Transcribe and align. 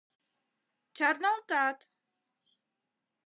Чарналтат. 0.97 1.77